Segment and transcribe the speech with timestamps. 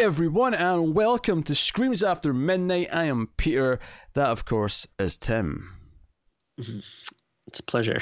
[0.00, 2.88] Everyone, and welcome to Screams After Midnight.
[2.90, 3.78] I am Peter.
[4.14, 5.76] That, of course, is Tim.
[7.46, 8.00] It's a pleasure.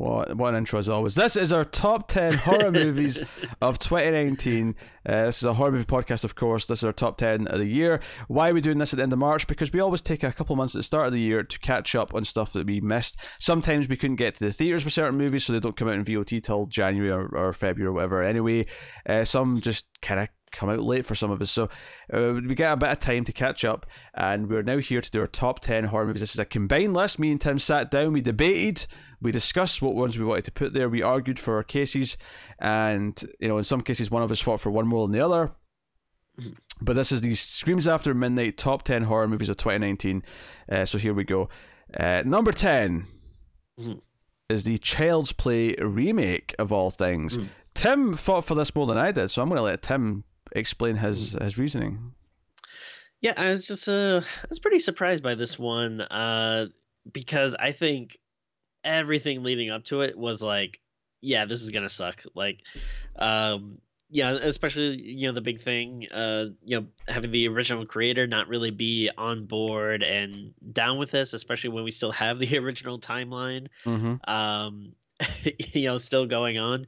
[0.00, 1.14] What, what an intro as always.
[1.14, 3.20] This is our top 10 horror movies
[3.60, 4.74] of 2019.
[5.06, 6.66] Uh, this is a horror movie podcast, of course.
[6.66, 8.00] This is our top 10 of the year.
[8.26, 9.46] Why are we doing this at the end of March?
[9.46, 11.94] Because we always take a couple months at the start of the year to catch
[11.94, 13.18] up on stuff that we missed.
[13.38, 15.96] Sometimes we couldn't get to the theatres for certain movies, so they don't come out
[15.96, 18.22] in VOD till January or, or February or whatever.
[18.22, 18.64] Anyway,
[19.06, 21.50] uh, some just kind of come out late for some of us.
[21.50, 21.68] So
[22.12, 25.10] uh, we get a bit of time to catch up, and we're now here to
[25.10, 26.20] do our top 10 horror movies.
[26.20, 27.18] This is a combined list.
[27.18, 28.86] Me and Tim sat down, we debated,
[29.20, 32.16] we discussed what ones we wanted to put there, we argued for our cases,
[32.58, 35.24] and you know, in some cases, one of us fought for one more than the
[35.24, 35.52] other.
[36.80, 40.22] But this is the Screams After Midnight top 10 horror movies of 2019.
[40.70, 41.48] Uh, so here we go.
[41.94, 43.04] Uh, number 10
[43.78, 44.00] Mhm.
[44.48, 47.36] is the Child's Play remake of all things.
[47.36, 47.48] Mm.
[47.74, 50.96] Tim fought for this more than I did, so I'm going to let Tim explain
[50.96, 52.12] his his reasoning.
[53.20, 56.66] Yeah, I was just uh I was pretty surprised by this one uh
[57.12, 58.18] because I think
[58.82, 60.80] everything leading up to it was like
[61.22, 62.22] yeah, this is going to suck.
[62.34, 62.62] Like
[63.16, 63.78] um
[64.12, 68.48] yeah, especially you know the big thing uh you know having the original creator not
[68.48, 72.98] really be on board and down with this, especially when we still have the original
[72.98, 74.30] timeline Mm-hmm.
[74.30, 74.92] um
[75.74, 76.86] you know still going on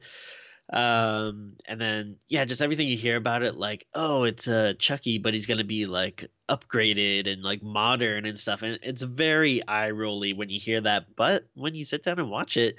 [0.73, 5.19] um and then yeah just everything you hear about it like oh it's uh chucky
[5.19, 9.91] but he's gonna be like upgraded and like modern and stuff and it's very eye
[9.91, 12.75] rolly when you hear that but when you sit down and watch it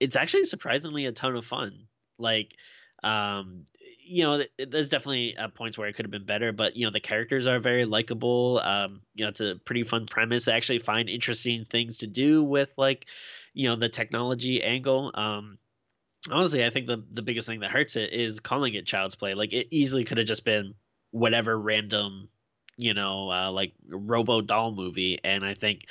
[0.00, 1.86] it's actually surprisingly a ton of fun.
[2.18, 2.54] Like
[3.02, 3.64] um
[4.04, 6.86] you know th- there's definitely uh, points where it could have been better but you
[6.86, 10.48] know the characters are very likable um you know it's a pretty fun premise.
[10.48, 13.06] I actually find interesting things to do with like
[13.52, 15.10] you know the technology angle.
[15.14, 15.58] Um
[16.30, 19.34] honestly i think the the biggest thing that hurts it is calling it child's play
[19.34, 20.74] like it easily could have just been
[21.10, 22.28] whatever random
[22.76, 25.82] you know uh, like robo doll movie and i think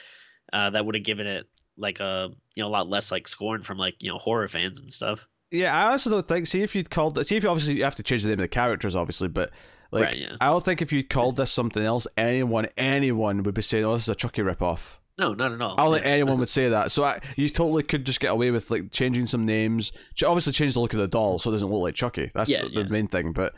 [0.54, 3.62] uh, that would have given it like a you know a lot less like scorn
[3.62, 6.48] from like you know horror fans and stuff Yeah, I also don't think.
[6.48, 7.24] See if you'd called.
[7.26, 9.52] See if you obviously you have to change the name of the characters, obviously, but
[9.92, 13.54] like right yeah I don't think if you called this something else, anyone anyone would
[13.54, 16.06] be saying, "Oh, this is a Chucky ripoff." No not at all I don't think
[16.06, 16.12] Yeah.
[16.12, 16.92] anyone would say that.
[16.92, 19.92] So I, you totally could just get away with like changing some names.
[20.26, 22.30] Obviously, change the look of the doll so it doesn't look like Chucky.
[22.34, 23.31] That's Yeah, the, the main thing.
[23.34, 23.53] But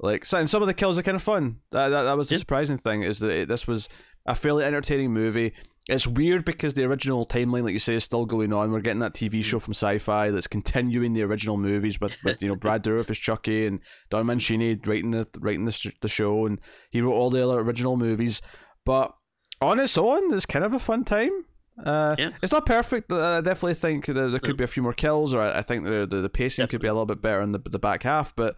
[0.00, 1.56] like, so, and some of the kills are kind of fun.
[1.70, 2.40] That that, that was the Yeah.
[2.40, 3.88] surprising thing is that it, this was
[4.26, 5.52] a fairly entertaining movie.
[5.88, 8.72] It's weird because the original timeline, like you say, is still going on.
[8.72, 9.30] We're getting that Mm.
[9.30, 13.08] TV show from Syfy that's continuing the original movies with, with you know Brad Dourif
[13.08, 13.78] as Chucky and
[14.10, 16.58] Don Mancini writing the writing the, the show, and
[16.90, 18.42] he wrote all the other original movies.
[18.84, 19.12] But
[19.60, 21.44] on its own, it's kind of a fun time.
[21.84, 22.30] Uh, Yeah.
[22.42, 23.12] It's not perfect.
[23.12, 24.56] uh, I definitely think that there could No.
[24.56, 26.88] be a few more kills, or I I think the the, the pacing could be
[26.88, 28.34] a little bit better in the the back half.
[28.34, 28.56] But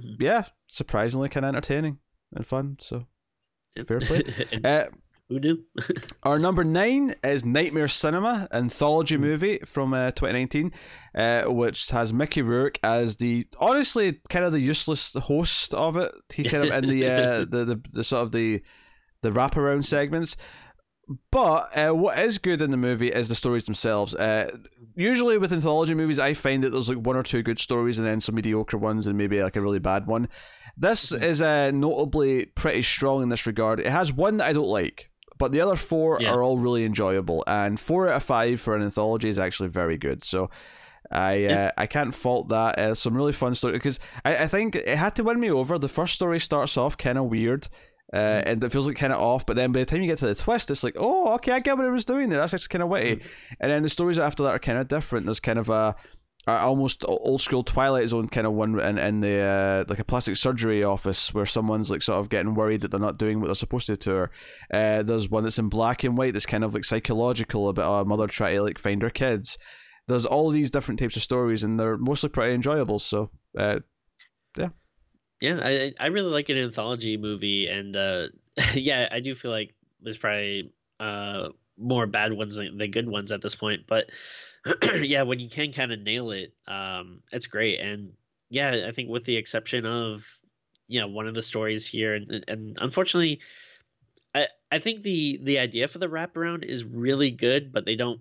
[0.00, 0.16] Mhm.
[0.20, 1.98] yeah, surprisingly kind of entertaining
[2.34, 2.76] and fun.
[2.80, 3.06] So
[3.76, 3.86] Yep.
[3.88, 4.22] fair play.
[4.64, 4.84] Uh,
[5.28, 5.58] who knew
[6.24, 10.72] our number nine is Nightmare Cinema, anthology movie from uh, 2019,
[11.14, 16.12] uh, which has Mickey Rourke as the honestly kind of the useless host of it.
[16.32, 18.62] He kind of in the uh, the, the the sort of the
[19.22, 20.36] the wraparound segments.
[21.30, 24.14] But uh, what is good in the movie is the stories themselves.
[24.14, 24.56] Uh,
[24.94, 28.06] usually with anthology movies, I find that there's like one or two good stories and
[28.06, 30.28] then some mediocre ones and maybe like a really bad one.
[30.76, 31.22] This Mhm.
[31.22, 33.80] is uh, notably pretty strong in this regard.
[33.80, 36.32] It has one that I don't like, but the other four Yeah.
[36.32, 37.42] are all really enjoyable.
[37.46, 40.24] And four out of five for an anthology is actually very good.
[40.24, 40.50] So
[41.10, 41.66] I Yeah.
[41.66, 42.78] uh, I can't fault that.
[42.78, 45.78] Uh, some really fun story because I, I think it had to win me over.
[45.78, 47.68] The first story starts off kind of weird.
[48.12, 50.18] Uh, and it feels like kind of off, but then by the time you get
[50.18, 52.40] to the twist, it's like, oh, okay, I get what it was doing there.
[52.40, 53.22] That's actually kind of witty.
[53.58, 55.24] And then the stories after that are kind of different.
[55.24, 55.96] There's kind of a,
[56.46, 60.04] a almost old school Twilight Zone kind of one in, in the uh, like a
[60.04, 63.46] plastic surgery office where someone's like sort of getting worried that they're not doing what
[63.46, 64.30] they're supposed to to her.
[64.72, 68.04] Uh, there's one that's in black and white that's kind of like psychological about a
[68.04, 69.56] mother trying to like find her kids.
[70.08, 72.98] There's all these different types of stories, and they're mostly pretty enjoyable.
[72.98, 73.78] So, uh,
[75.42, 78.28] yeah I, I really like an anthology movie and uh
[78.74, 83.32] yeah i do feel like there's probably uh more bad ones than, than good ones
[83.32, 84.10] at this point but
[85.00, 88.12] yeah when you can kind of nail it um it's great and
[88.50, 90.24] yeah i think with the exception of
[90.88, 93.40] you know one of the stories here and, and unfortunately
[94.34, 98.20] i i think the the idea for the wraparound is really good but they don't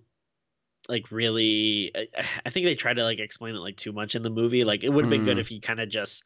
[0.89, 2.07] like really I,
[2.45, 4.83] I think they try to like explain it like too much in the movie like
[4.83, 5.41] it would have been good Mm.
[5.41, 6.23] if you kind of just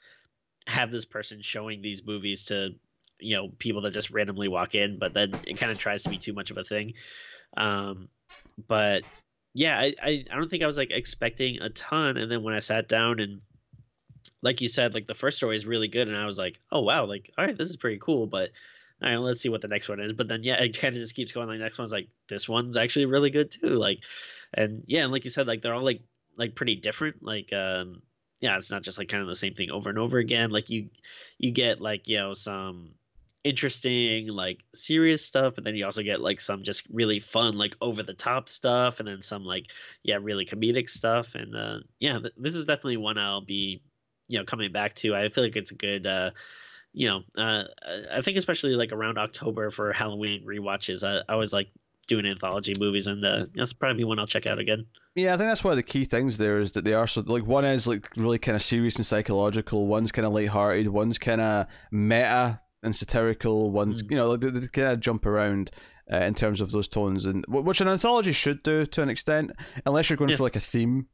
[0.67, 2.69] have this person showing these movies to
[3.19, 6.09] you know people that just randomly walk in but then it kind of tries to
[6.09, 6.93] be too much of a thing
[7.55, 8.09] um
[8.67, 9.03] but
[9.53, 12.53] yeah I, I i don't think i was like expecting a ton and then when
[12.53, 13.41] i sat down and
[14.41, 16.81] like you said, like the first story is really good, and I was like, oh
[16.81, 18.51] wow, like all right, this is pretty cool, but
[19.01, 20.13] all right, let's see what the next one is.
[20.13, 21.47] But then yeah, it kind of just keeps going.
[21.47, 23.69] Like next one's like this one's actually really good too.
[23.69, 24.03] Like,
[24.53, 26.01] and yeah, and like you said, like they're all like
[26.37, 27.23] like pretty different.
[27.23, 28.03] Like um
[28.45, 30.51] yeah, it's not just like kind of the same thing over and over again.
[30.51, 30.89] Like you
[31.39, 32.91] you get like you know some
[33.43, 37.75] interesting like serious stuff and then you also get like some just really fun like
[37.81, 39.71] over the top stuff and then some like
[40.03, 43.83] yeah really comedic stuff and uh yeah th- this is definitely one i'll be
[44.27, 46.31] you know coming back to i feel like it's a good uh
[46.91, 47.65] you know uh
[48.11, 51.69] i think especially like around october for halloween rewatches i, I was like
[52.05, 54.85] doing anthology movies and uh that's probably one i'll check out again
[55.15, 57.21] Yeah, I think that's one of the key things there is that they are so
[57.25, 61.17] like one is like really kind of serious and psychological, one's kind of lighthearted, one's
[61.17, 64.11] kind of meta and satirical, one's Mm.
[64.11, 65.71] you know like, they, they kind of jump around
[66.11, 69.09] uh, in terms of those tones, and wh- which an anthology should do to an
[69.09, 69.51] extent,
[69.87, 70.37] unless you're going Yeah.
[70.37, 71.07] for like a theme.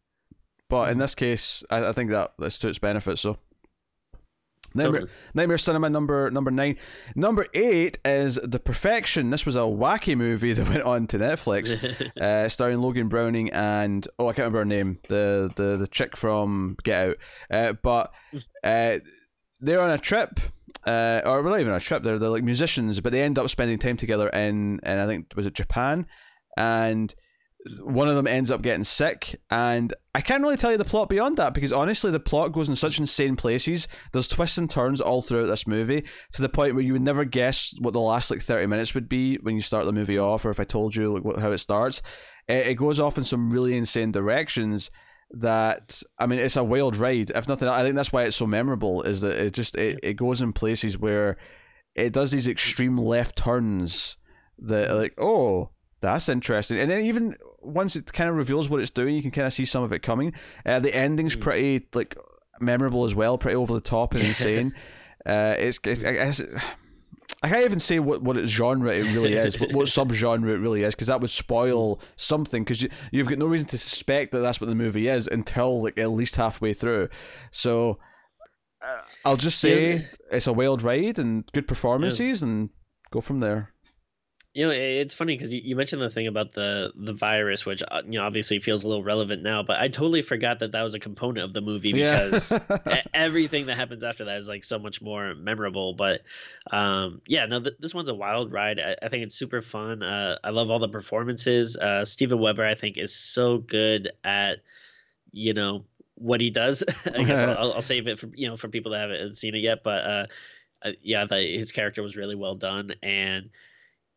[0.68, 1.02] But in Mhm.
[1.02, 3.18] this case, I, I think that that's to its benefit.
[3.18, 3.38] So.
[4.74, 5.12] Nightmare, Totally.
[5.34, 6.78] Nightmare Cinema number number nine.
[7.16, 9.30] Number eight is The Perfection.
[9.30, 11.76] This was a wacky movie that went on to Netflix
[12.22, 16.16] uh, starring Logan Browning and oh, I can't remember her name, the the the chick
[16.16, 17.18] from Get Out.
[17.50, 18.14] Uh, but
[18.64, 19.00] uh,
[19.60, 20.40] they're on a trip,
[20.86, 22.04] uh, or not even on a trip.
[22.04, 25.28] They're they're like musicians, but they end up spending time together in, and I think
[25.36, 26.08] was it Japan,
[26.58, 27.14] and
[27.82, 31.10] one of them ends up getting sick, and I can't really tell you the plot
[31.10, 33.88] beyond that because honestly, the plot goes in such insane places.
[34.12, 36.04] There's twists and turns all throughout this movie
[36.34, 39.08] to the point where you would never guess what the last like 30 minutes would
[39.08, 41.52] be when you start the movie off, or if I told you like what, how
[41.52, 42.02] it starts.
[42.48, 44.90] It, it goes off in some really insane directions.
[45.34, 47.32] That I mean, it's a wild ride.
[47.34, 49.04] If nothing, I think that's why it's so memorable.
[49.04, 51.38] Is that it just it, it goes in places where
[51.96, 54.18] it does these extreme left turns
[54.60, 55.70] that are like oh
[56.02, 59.32] that's interesting and then even once it kind of reveals what it's doing you can
[59.32, 60.34] kind of see some of it coming
[60.66, 61.42] uh, the ending's Mm.
[61.42, 62.16] pretty like
[62.60, 64.74] memorable as well pretty over the top and insane
[65.26, 66.42] uh, it's, it's I, guess
[67.44, 70.58] I can't even say what, what its genre it really is, what, what subgenre it
[70.60, 72.64] really is, because that would spoil something.
[72.64, 75.82] Because you you've got no reason to suspect that that's what the movie is until
[75.82, 77.10] like at least halfway through.
[77.50, 77.98] So
[78.84, 80.02] uh, I'll just say Yeah.
[80.32, 82.70] it's a wild ride and good performances, and
[83.10, 83.74] go from there.
[84.54, 87.82] You know, it's funny because you, you mentioned the thing about the the virus, which
[87.90, 90.84] uh, you know obviously feels a little relevant now, but I totally forgot that that
[90.84, 92.52] was a component of the movie because
[92.92, 95.94] e- everything that happens after that is like so much more memorable.
[95.94, 96.24] But
[96.70, 98.78] um, yeah, no, th- this one's a wild ride.
[98.78, 100.04] I, I think it's super fun.
[100.04, 101.78] Uh, I love all the performances.
[101.78, 104.58] Uh, Steven Weber, I think, is so good at
[105.32, 106.84] you know what he does.
[107.06, 109.60] I guess I'll, I'll- save it for you know for people that haven't seen it
[109.60, 109.82] yet.
[109.82, 110.26] But uh,
[110.84, 113.50] uh, yeah, the, his character was really well done, and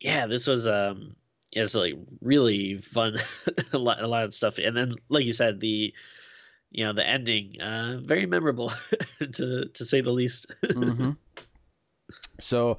[0.05, 1.17] yeah, this was um,
[1.53, 3.19] it's like really fun,
[3.73, 5.95] a lot, a lot of stuff, and then like you said, the
[6.71, 8.71] you know the ending, uh, very memorable
[9.33, 10.47] to to say the least.
[10.73, 11.13] hmm
[12.39, 12.77] So,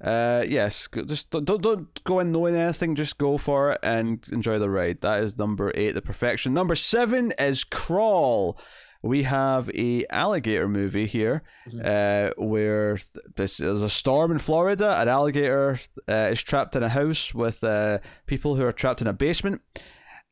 [0.00, 2.94] uh, yes, just don't don't go in knowing anything.
[2.94, 5.02] Just go for it and enjoy the ride.
[5.02, 6.54] That is number eight, the perfection.
[6.54, 8.58] Number seven is Crawl.
[9.02, 11.42] We have a alligator movie here,
[11.84, 12.98] uh, where
[13.36, 15.00] this there's a storm in Florida.
[15.00, 15.78] An alligator
[16.08, 19.60] uh, is trapped in a house with uh, people who are trapped in a basement,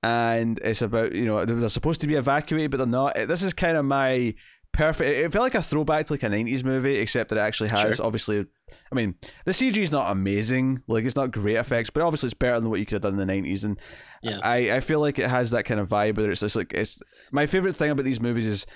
[0.02, 3.14] and it's about you know they're supposed to be evacuated, but they're not.
[3.26, 4.34] This is kind of my
[4.72, 5.16] perfect.
[5.16, 7.96] It felt like a throwback to like a '90s movie, except that it actually has
[7.96, 8.06] Sure.
[8.06, 8.46] obviously.
[8.90, 10.82] I mean, the CG is not amazing.
[10.86, 13.18] Like it's not great effects, but obviously it's better than what you could have done
[13.20, 13.64] in the '90s.
[13.64, 13.78] And
[14.22, 14.38] Yeah.
[14.42, 16.14] I, I feel like it has that kind of vibe.
[16.14, 17.00] But it's just like it's
[17.32, 18.66] my favorite thing about these movies is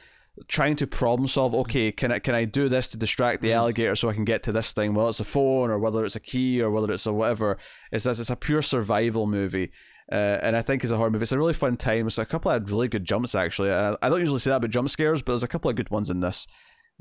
[0.49, 1.55] trying to problem solve.
[1.55, 3.55] Okay, can I can I do this to distract the Mhm.
[3.55, 4.95] alligator so I can get to this thing?
[4.95, 7.57] Whether it's a phone or whether it's a key or whether it's a whatever.
[7.93, 8.19] It's this.
[8.19, 9.71] It's a pure survival movie.
[10.13, 12.07] Uh, and I think as a horror movie, it's a really fun time.
[12.07, 13.71] It's a couple of really good jumps actually.
[13.71, 15.91] I, I don't usually say that about jump scares, but there's a couple of good
[15.91, 16.47] ones in this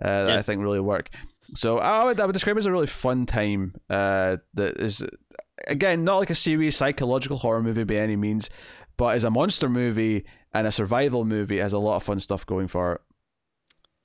[0.02, 0.38] uh, that Yeah.
[0.38, 1.10] I think really work.
[1.56, 3.76] So I would, I would describe it as a really fun time.
[3.90, 5.04] Uh, that is
[5.68, 8.50] again not like a serious psychological horror movie by any means,
[8.98, 12.20] but as a monster movie and a survival movie, it has a lot of fun
[12.22, 13.02] stuff going for it.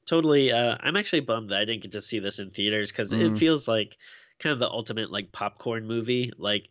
[0.06, 3.12] totally uh i'm actually bummed that i didn't get to see this in theaters because
[3.12, 3.34] Mm.
[3.34, 3.96] it feels like
[4.38, 6.68] kind of the ultimate like popcorn movie like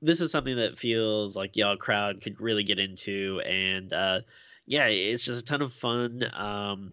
[0.00, 4.20] this is something that feels like y'all crowd could really get into and uh
[4.66, 6.92] yeah it's just a ton of fun um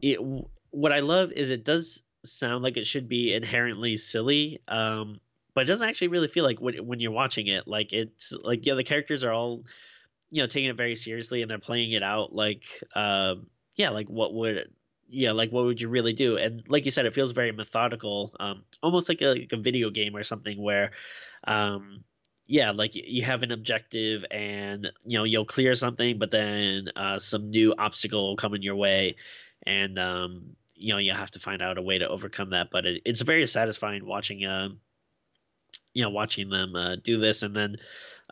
[0.00, 0.18] it
[0.70, 5.18] what i love is it does sound like it should be inherently silly um
[5.54, 8.64] but it doesn't actually really feel like when, when you're watching it like it's like
[8.66, 9.64] yeah the characters are all
[10.30, 13.46] you know taking it very seriously and they're playing it out like um
[13.76, 14.70] yeah like what would
[15.10, 16.36] yeah like what would you really do?
[16.36, 19.90] And like you said it feels very methodical um almost like a, like a video
[19.90, 20.92] game or something where
[21.44, 22.04] um
[22.50, 27.18] yeah like you have an objective and you know you'll clear something but then uh
[27.18, 29.14] some new obstacle will come in your way
[29.66, 32.70] and um you know you have to find out a way to overcome that.
[32.70, 34.70] But it, it's very satisfying watching uh,
[35.92, 37.76] you know watching them uh, do this, and then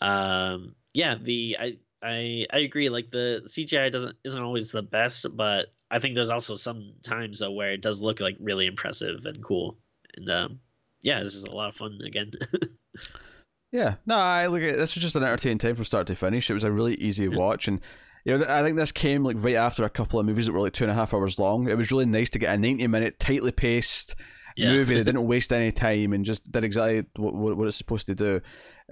[0.02, 1.76] um, yeah, the I.
[2.00, 2.90] I, I agree.
[2.90, 7.40] Like the CGI doesn't isn't always the best, but I think there's also some times
[7.40, 9.76] though where it does look like really impressive and cool.
[10.16, 10.60] And um,
[11.02, 12.30] yeah, this is a lot of fun again.
[13.70, 14.62] yeah, no, I look.
[14.62, 16.50] at This was just an entertaining time from start to finish.
[16.50, 17.80] It was a really easy watch, and
[18.24, 20.60] you know, I think this came like right after a couple of movies that were
[20.60, 21.68] like two and a half hours long.
[21.68, 24.14] It was really nice to get a ninety minute, tightly paced
[24.56, 24.70] yeah.
[24.70, 28.14] movie that didn't waste any time and just did exactly what, what, it's supposed to
[28.14, 28.40] do.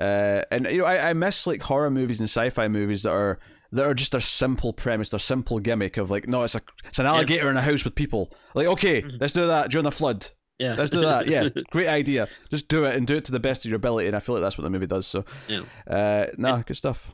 [0.00, 3.38] Uh, and you know, I, I miss like horror movies and sci-fi movies that are
[3.72, 6.98] that are just a simple premise, their simple gimmick of like, no, it's a it's
[6.98, 8.32] an alligator in a house with people.
[8.54, 9.16] Like, okay, mm-hmm.
[9.20, 10.28] let's do that during the flood.
[10.58, 11.26] Yeah, let's do that.
[11.26, 12.28] Yeah, great idea.
[12.50, 14.06] Just do it and do it to the best of your ability.
[14.06, 15.06] And I feel like that's what the movie does.
[15.06, 17.12] So, yeah, uh, no, nah, good stuff.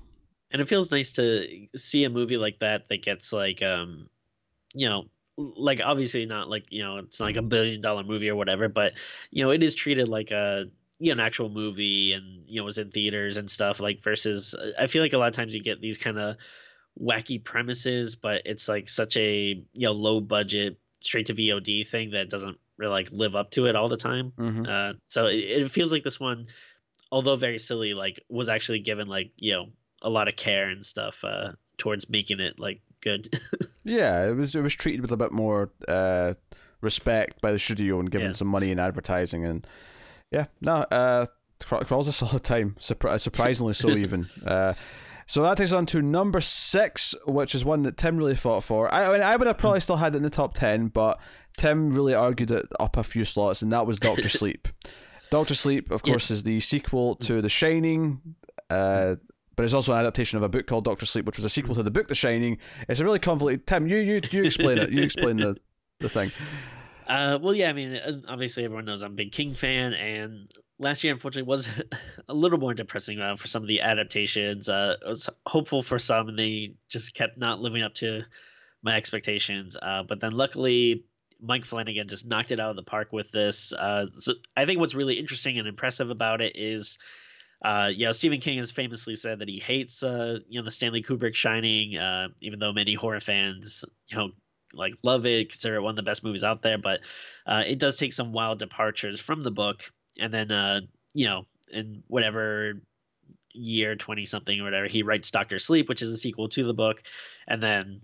[0.50, 4.08] And it feels nice to see a movie like that that gets like, um,
[4.75, 5.06] you know,
[5.37, 8.92] like obviously not like you know it's like a billion dollar movie or whatever, but
[9.30, 10.66] you know it is treated like a
[10.99, 14.54] you know an actual movie and you know was in theaters and stuff like versus
[14.78, 16.37] I feel like a lot of times you get these kind of
[17.00, 22.11] wacky premises, but it's like such a you know low budget straight to VOD thing
[22.11, 24.32] that doesn't really like live up to it all the time.
[24.38, 24.66] Mm-hmm.
[24.68, 26.46] Uh, so it, it, feels like this one,
[27.10, 29.66] although very silly, like was actually given like you know
[30.02, 33.40] a lot of care and stuff uh, towards making it like good.
[33.84, 36.34] yeah, it was it was treated with a bit more uh,
[36.80, 38.32] respect by the studio and given yeah.
[38.34, 39.66] some money in advertising and
[40.30, 41.26] yeah, no, uh,
[41.60, 44.28] crawls a solid time, Surpri- surprisingly so even.
[44.44, 44.74] Uh,
[45.26, 48.64] so that takes us on to number six, which is one that Tim really fought
[48.64, 48.92] for.
[48.92, 51.20] I, I mean, I would have probably still had it in the top ten, but
[51.59, 54.68] Tim really argued it up a few slots, and that was Doctor Sleep.
[55.30, 56.35] Doctor Sleep, of course, yeah.
[56.35, 58.21] is the sequel to The Shining,
[58.68, 59.16] uh,
[59.56, 61.75] but it's also an adaptation of a book called Doctor Sleep, which was a sequel
[61.75, 62.59] to the book The Shining.
[62.88, 63.66] It's a really convoluted.
[63.66, 64.90] Tim, you you you explain it.
[64.90, 65.56] You explain the
[66.00, 66.30] the thing.
[67.09, 70.50] Uh, well, yeah, I mean, uh, obviously everyone knows I'm a big King fan, and
[70.78, 71.68] last year unfortunately was
[72.28, 74.68] a little more depressing uh, for some of the adaptations.
[74.68, 78.23] Uh, I was hopeful for some, and they just kept not living up to
[78.82, 79.76] my expectations.
[79.82, 81.04] Uh, but then luckily,
[81.42, 83.72] Mike Flanagan just knocked it out of the park with this.
[83.72, 86.99] Uh, so I think what's really interesting and impressive about it is.
[87.64, 90.70] Uh, you know, Stephen King has famously said that he hates, uh, you know, the
[90.72, 94.30] Stanley Kubrick Shining, uh, even though many horror fans, you know,
[94.75, 96.78] like love it, consider it one of the best movies out there.
[96.78, 97.00] But
[97.46, 99.82] uh, it does take some wild departures from the book,
[100.18, 100.80] and then uh,
[101.14, 102.82] you know, in whatever
[103.54, 106.75] year 20 something or whatever he writes Doctor Sleep, which is a sequel to the
[106.75, 107.02] book,
[107.46, 108.00] and then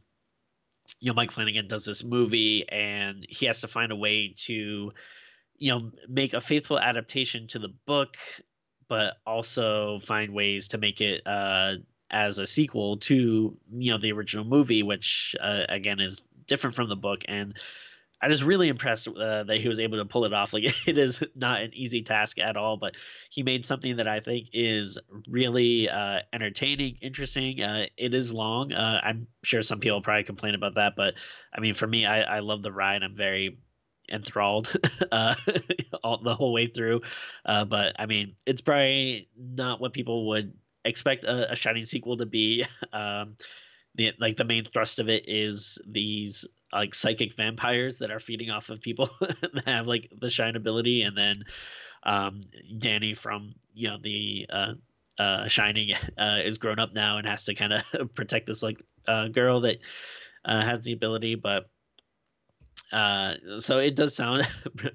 [1.01, 4.93] you know Mike Flanagan does this movie, and he has to find a way to
[5.57, 8.17] you know make a faithful adaptation to the book
[8.89, 11.75] but also find ways to make it uh,
[12.11, 16.89] as a sequel to you know the original movie, which uh, again is different from
[16.89, 17.55] the book, and
[18.21, 20.53] I was really impressed uh, that he was able to pull it off.
[20.53, 22.97] Like it is not an easy task at all, but
[23.31, 24.99] he made something that I think is
[25.29, 27.63] really uh, entertaining, interesting.
[27.63, 28.73] Uh, it is long.
[28.73, 31.15] Uh, I'm sure some people probably complain about that, but
[31.53, 33.03] I mean, for me, I, I love the ride.
[33.03, 33.59] I'm very
[34.11, 34.75] enthralled
[35.13, 35.35] uh,
[36.03, 37.03] all, the whole way through.
[37.45, 42.17] Uh, but I mean, it's probably not what people would expect a, a Shining sequel
[42.17, 42.65] to be.
[42.93, 43.37] Um,
[43.95, 48.51] the like the main thrust of it is these like psychic vampires that are feeding
[48.51, 51.45] off of people that have like the shine ability and then
[52.03, 52.43] um,
[52.79, 54.73] danny from you know the uh,
[55.19, 58.83] uh, shining uh, is grown up now and has to kind of protect this like
[59.07, 59.79] uh, girl that
[60.45, 61.69] uh, has the ability but
[62.93, 64.49] uh, so it does sound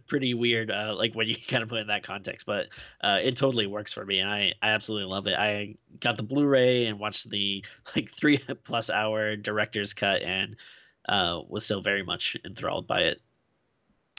[0.07, 2.67] pretty weird, uh, like when you kind of put in that context, but
[3.01, 5.37] uh, it totally works for me, and I, I absolutely love it.
[5.37, 7.63] I got the Blu-ray and watched the
[7.95, 10.55] like three plus hour director's cut, and
[11.07, 13.21] uh, was still very much enthralled by it.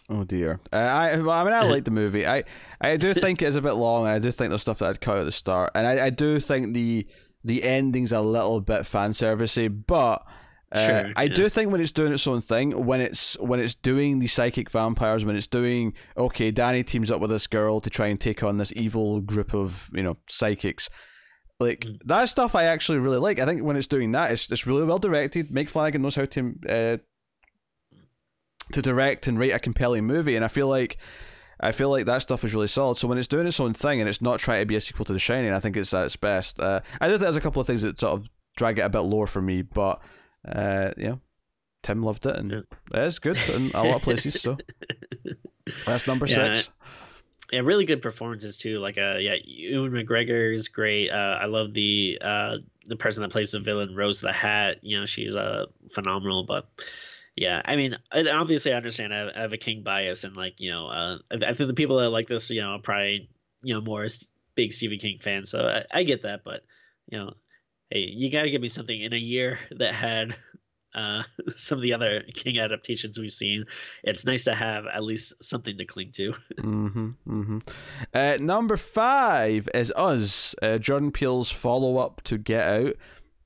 [0.09, 0.61] Oh dear.
[0.73, 2.27] Uh, I well, I mean I like the movie.
[2.27, 2.45] I
[2.81, 4.07] I do think it's a bit long.
[4.07, 6.41] I do think there's stuff that I'd cut at the start, and I, I do
[6.41, 7.07] think the
[7.43, 10.25] the ending's a little bit fan servicey, but
[10.73, 11.35] uh, sure, I yeah.
[11.35, 14.71] do think when it's doing its own thing, when it's when it's doing the psychic
[14.71, 18.43] vampires, when it's doing okay, Danny teams up with this girl to try and take
[18.43, 20.91] on this evil group of you know psychics.
[21.61, 21.99] Like mm.
[22.05, 23.39] that stuff, I actually really like.
[23.39, 25.53] I think when it's doing that, it's it's really well directed.
[25.53, 26.97] Mike Flanagan knows how to uh,
[28.73, 30.99] to direct and write a compelling movie, and I feel like
[31.61, 32.97] I feel like that stuff is really solid.
[32.97, 35.05] So when it's doing its own thing and it's not trying to be a sequel
[35.05, 36.59] to The Shining, I think it's at its best.
[36.59, 38.89] Uh, I do think there's a couple of things that sort of drag it a
[38.89, 40.01] bit lower for me, but
[40.47, 41.17] uh, yeah,
[41.83, 42.61] Tim loved it, and yeah.
[42.93, 44.41] it is good in a lot of places.
[44.41, 44.57] So
[45.87, 46.71] that's number yeah, six.
[47.53, 48.79] Yeah, really good performances too.
[48.79, 51.11] Like, uh, yeah, Ewan McGregor is great.
[51.11, 54.79] Uh, I love the uh the person that plays the villain, Rose the Hat.
[54.83, 56.45] You know, she's uh phenomenal.
[56.45, 56.69] But
[57.37, 59.15] Yeah, I mean, obviously, I understand.
[59.15, 61.75] I have, I have, a King bias, and like you know, uh, I think the
[61.75, 63.29] people that like this, you know, are probably
[63.63, 64.07] you know more
[64.55, 65.51] big Stephen King fans.
[65.51, 66.65] So I, I get that, but
[67.11, 67.35] you know,
[67.91, 70.37] hey, you got to give me something in a year that had
[70.95, 71.23] uh,
[71.57, 73.65] some of the other King adaptations we've seen.
[74.03, 76.33] It's nice to have at least something to cling to.
[76.55, 77.59] mm-hmm, mm-hmm.
[78.13, 82.95] Uh, number five is Us, uh, Jordan Peele's follow up to Get Out,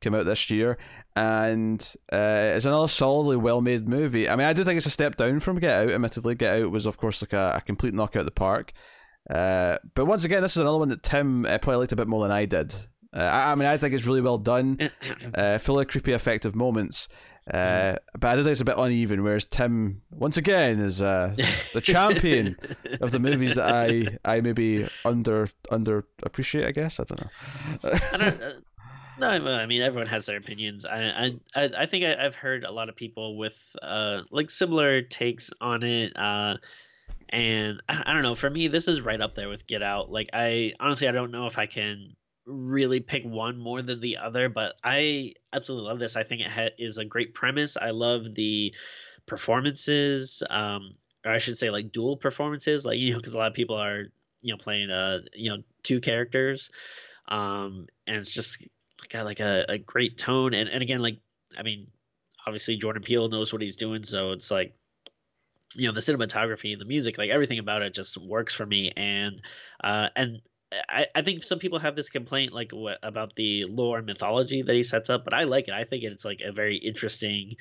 [0.00, 0.78] came out this year
[1.18, 4.28] and uh, it's another solidly well made movie.
[4.28, 5.90] I mean, I do think it's a step down from Get Out.
[5.90, 8.72] Admittedly, Get Out was, of course, like a, a complete knockout of the park.
[9.28, 12.06] Uh, but once again, this is another one that Tim uh, probably liked a bit
[12.06, 12.72] more than I did.
[13.12, 14.90] I, I, mean, I think it's really well done,
[15.34, 17.08] uh, full of creepy, effective moments.
[17.52, 19.22] Uh, but I think it's a bit uneven.
[19.22, 21.34] Whereas Tim, once again, is uh,
[21.72, 22.56] the champion
[23.00, 26.66] of the movies that I I maybe under under appreciate.
[26.66, 27.90] I guess I don't know.
[28.12, 28.52] I don't, uh,
[29.18, 30.84] no, I mean everyone has their opinions.
[30.84, 35.02] I I I think I, have heard a lot of people with uh like similar
[35.02, 36.12] takes on it.
[36.16, 36.56] Uh,
[37.30, 38.34] and I, I don't know.
[38.34, 40.10] For me, this is right up there with Get Out.
[40.10, 42.14] Like I honestly, I don't know if I can
[42.48, 46.16] really pick one more than the other, but I absolutely love this.
[46.16, 47.76] I think it ha- is a great premise.
[47.76, 48.74] I love the
[49.26, 50.42] performances.
[50.48, 50.92] Um,
[51.24, 52.84] or I should say like dual performances.
[52.84, 54.04] Like you know, because a lot of people are
[54.40, 56.70] you know playing uh you know two characters.
[57.28, 58.66] Um, and it's just
[59.08, 61.18] got like a, a great tone and, and again like
[61.58, 61.86] i mean
[62.46, 64.74] obviously jordan peele knows what he's doing so it's like
[65.74, 68.90] you know the cinematography and the music like everything about it just works for me
[68.96, 69.40] and
[69.84, 70.40] uh and
[70.88, 74.62] I, I think some people have this complaint like what, about the lore and mythology
[74.62, 77.56] that he sets up but i like it i think it's like a very interesting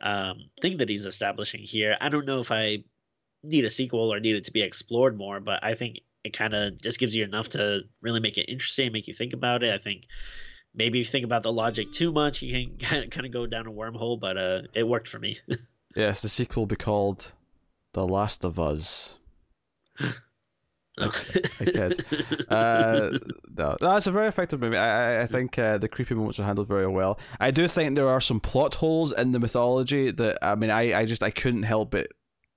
[0.00, 2.78] um thing that he's establishing here i don't know if i
[3.42, 6.54] need a sequel or need it to be explored more but i think it kind
[6.54, 9.74] of just gives you enough to really make it interesting make you think about it
[9.74, 10.06] i think
[10.74, 13.66] maybe if you think about the logic too much, you can kind of go down
[13.66, 14.18] a wormhole.
[14.18, 15.38] But uh, it worked for me.
[15.96, 17.32] yes, the sequel will be called
[17.92, 19.18] The Last of Us.
[20.98, 21.10] I,
[21.60, 22.04] I kid.
[22.48, 23.18] Uh,
[23.56, 24.76] no, that's a very effective movie.
[24.76, 27.18] I, I think uh, the creepy moments are handled very well.
[27.40, 31.00] I do think there are some plot holes in the mythology that I mean, I,
[31.00, 32.08] I just I couldn't help but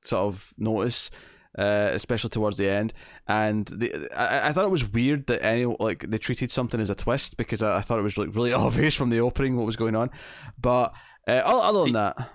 [0.02, 1.10] sort of notice
[1.58, 2.94] uh, especially towards the end.
[3.28, 6.90] And the, I, I thought it was weird that any like they treated something as
[6.90, 9.66] a twist because I, I thought it was like really obvious from the opening what
[9.66, 10.12] was going on.
[10.60, 10.94] But
[11.28, 12.30] uh, other than that,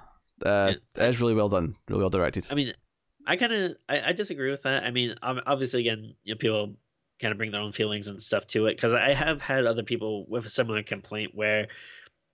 [0.44, 2.46] uh, it is really well done, really well directed.
[2.50, 2.72] I mean,
[3.26, 4.84] I kind of I, I disagree with that.
[4.84, 6.76] I mean, obviously, again, you know, people
[7.20, 9.82] kind of bring their own feelings and stuff to it because I have had other
[9.84, 11.68] people with a similar complaint where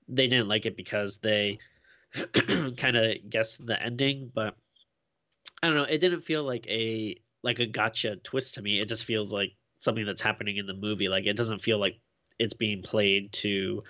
[0.08, 1.58] they didn't like it because they
[2.76, 4.56] kind of guessed the ending, but
[5.62, 5.82] I don't know.
[5.84, 8.80] It didn't feel like a like a gotcha twist to me.
[8.80, 11.08] It just feels like something that's happening in the movie.
[11.08, 11.98] Like it doesn't feel like
[12.38, 13.82] it's being played to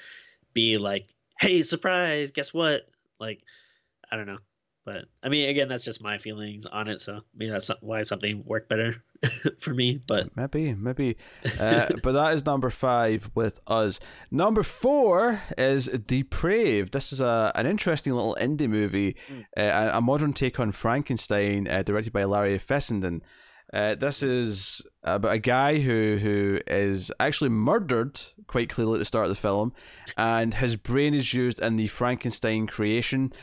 [0.55, 1.09] be like,
[1.39, 2.33] "Hey, surprise!
[2.33, 2.83] Guess what?"
[3.21, 3.43] Like,
[4.11, 4.39] I don't know.
[4.89, 6.99] But I mean, again, that's just my feelings on it.
[7.03, 8.95] So maybe that's why something worked better
[9.59, 10.01] for me.
[10.07, 11.19] But maybe, maybe.
[11.61, 14.01] Uh, but that is number five with us.
[14.31, 16.95] Number four is Depraved.
[16.95, 19.45] This is a an interesting little indie movie, mm.
[19.59, 23.21] uh, a, modern take on Frankenstein, uh, directed by Larry Fessenden.
[23.71, 29.05] Uh, this is about a guy who who is actually murdered quite clearly at the
[29.05, 29.75] start of the film,
[30.17, 33.35] and his brain is used in the Frankenstein creation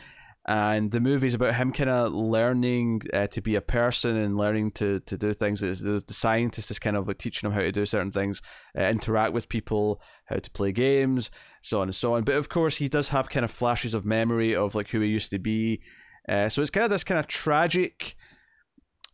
[0.48, 4.36] and the movie is about him kind of learning uh, to be a person and
[4.36, 5.60] learning to, to do things.
[5.60, 8.40] The, the scientist is kind of like teaching him how to do certain things,
[8.78, 11.32] uh, interact with people, how to play games,
[11.62, 12.22] so on and so on.
[12.22, 15.08] But of course, he does have kind of flashes of memory of like who he
[15.08, 15.82] used to be.
[16.28, 18.14] Uh, so it's kind of this kind of tragic,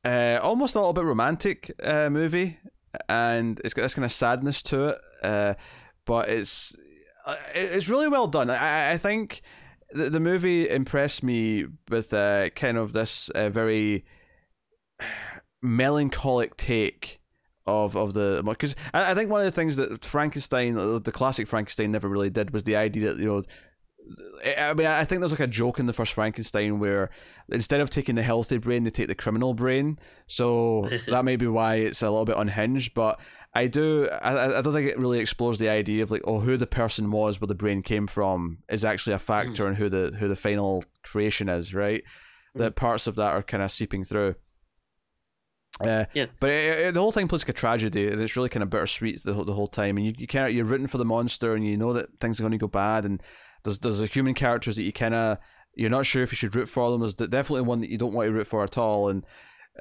[0.05, 2.59] uh, almost a little bit romantic uh, movie,
[3.09, 4.99] and it's got this kind of sadness to it.
[5.23, 5.55] Uh,
[6.05, 6.77] but it's
[7.55, 8.51] it's really well done.
[8.51, 9.40] I, I think
[9.94, 14.05] the, the movie impressed me with uh, kind of this uh, very
[15.62, 17.20] melancholic take
[17.66, 21.46] of of the because I, I think one of the things that Frankenstein, the classic
[21.46, 23.42] Frankenstein, never really did was the idea that you know.
[24.44, 27.11] I mean, I think there's like a joke in the first Frankenstein where
[27.50, 29.96] instead of taking the healthy brain, they take the criminal brain.
[30.26, 32.94] So that may be why it's a little bit unhinged.
[32.94, 33.20] But
[33.54, 34.08] I do.
[34.08, 37.10] I, I don't think it really explores the idea of like, oh, who the person
[37.10, 40.36] was, where the brain came from, is actually a factor in who the who the
[40.36, 42.02] final creation is, right?
[42.56, 42.60] Mm.
[42.60, 44.36] That parts of that are kind of seeping through.
[45.80, 46.26] Uh, yeah.
[46.40, 48.70] But it, it, the whole thing plays like a tragedy, and it's really kind of
[48.70, 49.98] bittersweet the, the whole time.
[49.98, 52.40] And you, you kind of you're rooting for the monster, and you know that things
[52.40, 53.04] are going to go bad.
[53.04, 53.22] And
[53.64, 55.38] there's there's a human characters that you kind of
[55.74, 57.00] you're not sure if you should root for them.
[57.00, 59.08] There's definitely one that you don't want to root for at all.
[59.08, 59.24] And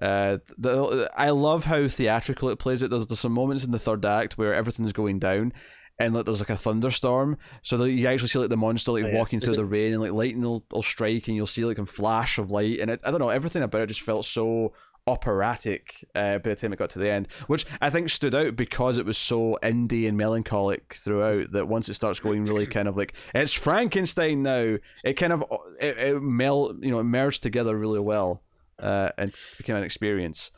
[0.02, 2.90] uh, the I love how theatrical it plays it.
[2.90, 5.54] There's, there's some moments in the third act where everything's going down,
[6.00, 9.04] and like there's like a thunderstorm, so that you actually see like the monster like
[9.06, 9.18] Oh, yeah.
[9.18, 11.86] walking through the rain, and like lightning will, will strike, and you'll see like a
[11.86, 14.74] flash of light, and it, I don't know, everything about it just felt so
[15.08, 18.56] operatic uh, by the time it got to the end, which I think stood out
[18.56, 21.52] because it was so indie and melancholic throughout.
[21.52, 25.44] That once it starts going really kind of like it's Frankenstein now, it kind of
[25.80, 28.44] it, it mel you know it merged together really well
[28.82, 30.52] uh, and became an experience.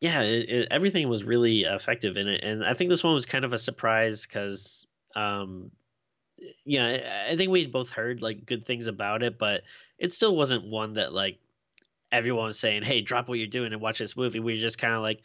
[0.00, 3.26] yeah, it, it, everything was really effective in it, and I think this one was
[3.26, 5.70] kind of a surprise because, um,
[6.64, 9.62] yeah, I- think we both heard like good things about it, but
[9.98, 11.38] it still wasn't one that like
[12.12, 14.78] everyone was saying, "Hey, drop what you're doing and watch this movie." We were just
[14.78, 15.22] kind of like,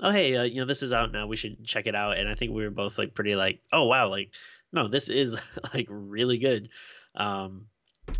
[0.00, 1.26] "Oh, hey, uh, you know, this is out now.
[1.26, 3.84] We should check it out." And I think we were both like pretty like, "Oh,
[3.84, 4.32] wow, like
[4.72, 5.36] no, this is
[5.74, 6.68] like really good."
[7.14, 7.66] Um,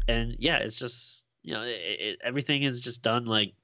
[0.09, 3.55] and yeah, it's just you know, it, it, everything is just done like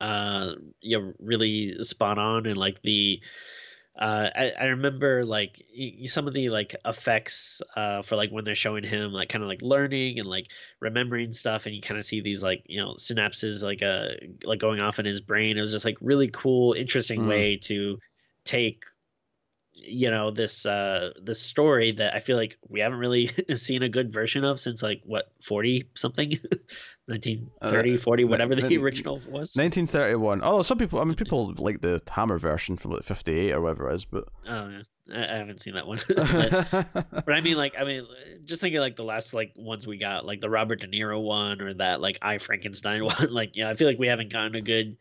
[0.00, 3.20] uh you know really spot on and like the
[3.98, 8.44] uh I, I remember like y- some of the like effects uh for like when
[8.44, 10.50] they're showing him like kind of like learning and like
[10.80, 14.08] remembering stuff and you kind of see these like you know synapses like uh
[14.44, 17.26] like going off in his brain it was just like really cool interesting Mm.
[17.26, 17.98] way to
[18.44, 18.84] take
[19.80, 23.88] you know this uh this story that i feel like we haven't really seen a
[23.88, 26.30] good version of since like what 40 something
[27.06, 30.40] 1930 40 whatever the original was 1931.
[30.42, 31.00] Oh, some people.
[31.00, 34.24] I mean, people like the Hammer version from like 58 or whatever it is, but.
[34.48, 34.82] Oh, yeah.
[35.12, 36.00] I, I haven't seen that one.
[36.08, 38.06] but, but I mean, like, I mean,
[38.44, 41.60] just thinking like the last like ones we got, like the Robert De Niro one
[41.60, 43.32] or that like I Frankenstein one.
[43.32, 44.96] Like, you know, I feel like we haven't gotten a good,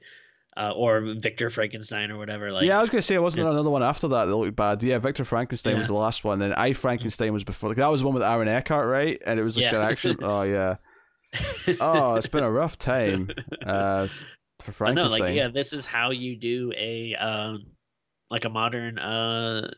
[0.57, 2.51] uh, or Victor Frankenstein or whatever.
[2.51, 3.51] Like, yeah, I was gonna say it wasn't Yeah.
[3.51, 4.81] another one after that that looked bad.
[4.83, 7.69] Yeah, Victor Frankenstein was the last one, and I Frankenstein was before.
[7.69, 9.21] Like, that was the one with Aaron Eckhart, right?
[9.25, 9.75] And it was like Yeah.
[9.77, 10.15] an action.
[10.21, 10.75] Oh yeah.
[11.79, 13.29] Oh, it's been a rough time
[13.65, 14.07] uh,
[14.61, 15.19] for I know, Frankenstein.
[15.19, 17.65] like, yeah, this is how you do a um,
[18.29, 19.71] like a modern, uh,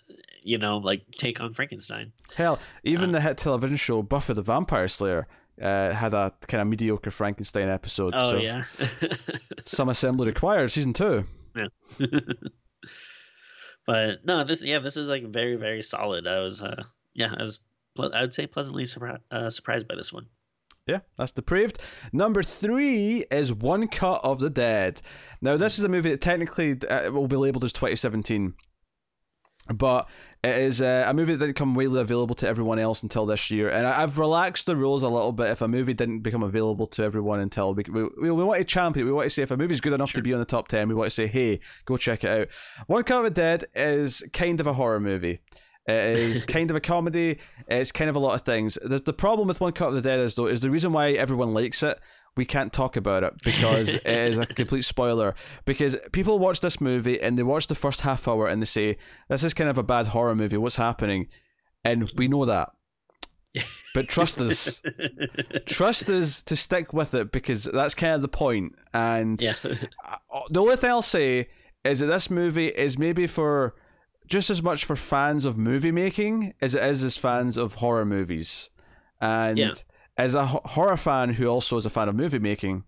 [0.43, 2.11] you know, like take on Frankenstein.
[2.35, 3.13] Hell, even Uh.
[3.13, 5.27] the hit television show Buffy the Vampire Slayer
[5.61, 8.13] uh, had a kind of mediocre Frankenstein episode.
[8.15, 8.63] Oh so yeah.
[9.65, 10.71] some assembly required.
[10.71, 11.25] Season two.
[11.55, 12.07] Yeah.
[13.87, 16.27] but no, this yeah, this is like very very solid.
[16.27, 17.59] I was uh yeah, I was
[17.97, 20.27] I would say pleasantly surpri- uh, surprised by this one.
[20.87, 21.77] Yeah, that's depraved.
[22.11, 25.01] Number three is One Cut of the Dead.
[25.39, 28.55] Now, this is a movie that technically uh, will be labeled as 2017,
[29.71, 30.09] but
[30.41, 33.51] it is uh, a movie that didn't come widely available to everyone else until this
[33.51, 33.69] year.
[33.69, 35.47] And I, I've relaxed the rules a little bit.
[35.47, 39.05] If a movie didn't become available to everyone until we, we, we want to champion,
[39.05, 40.87] we want to say if a movie's good enough to be on the top 10,
[40.87, 42.47] we want to say, hey, go check it out.
[42.87, 45.41] One Cut of the Dead is kind of a horror movie.
[45.85, 47.39] It is kind of a comedy.
[47.67, 48.77] It's kind of a lot of things.
[48.81, 51.11] The, the problem with One Cut of the Dead is though is the reason why
[51.11, 51.99] everyone likes it.
[52.37, 55.35] We can't talk about it because it is a complete spoiler.
[55.65, 58.97] Because people watch this movie and they watch the first half hour and they say,
[59.27, 60.57] "This is kind of a bad horror movie.
[60.57, 61.27] What's happening?"
[61.83, 62.71] And we know that.
[63.95, 64.83] But trust us,
[65.65, 68.75] trust us to stick with it because that's kind of the point.
[68.93, 69.55] And yeah.
[69.63, 71.49] uh, the only thing I'll say
[71.83, 73.73] is that this movie is maybe for
[74.27, 78.05] just as much for fans of movie making as it is as fans of horror
[78.05, 78.69] movies.
[79.19, 79.73] And Yeah.
[80.19, 82.83] As a horror fan who also is a fan of movie making,